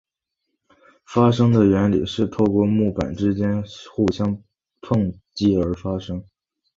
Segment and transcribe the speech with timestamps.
[1.05, 3.63] 发声的原理是透过木板之间
[3.93, 4.41] 互相
[4.81, 6.25] 撞击而发声。